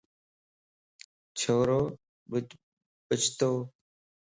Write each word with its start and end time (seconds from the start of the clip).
ڇورو 1.37 1.81
ٻڃتو 3.07 3.51